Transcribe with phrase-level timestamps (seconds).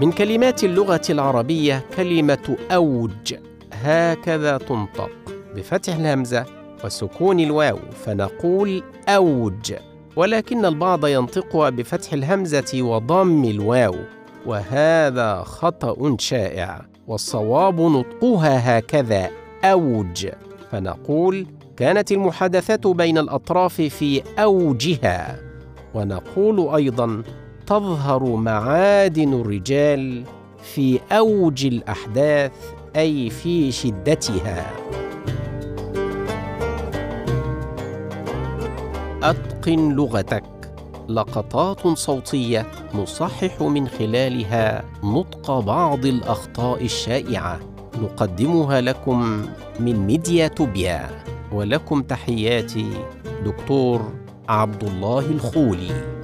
[0.00, 3.34] من كلمات اللغة العربية كلمة أوج
[3.72, 5.10] هكذا تنطق
[5.56, 6.44] بفتح الهمزة
[6.84, 9.74] وسكون الواو فنقول أوج
[10.16, 13.94] ولكن البعض ينطقها بفتح الهمزة وضم الواو
[14.46, 19.30] وهذا خطأ شائع والصواب نطقها هكذا
[19.64, 20.28] أوج
[20.72, 21.46] فنقول
[21.76, 25.38] كانت المحادثة بين الأطراف في أوجها.
[25.94, 27.22] ونقول أيضا
[27.66, 30.24] تظهر معادن الرجال
[30.62, 32.52] في أوج الأحداث
[32.96, 34.70] أي في شدتها.
[39.22, 40.44] أتقن لغتك.
[41.08, 47.73] لقطات صوتية نصحح من خلالها نطق بعض الأخطاء الشائعة.
[48.02, 49.46] نقدمها لكم
[49.80, 51.10] من ميديا توبيا
[51.52, 52.86] ولكم تحياتي
[53.44, 54.12] دكتور
[54.48, 56.23] عبد الله الخولي.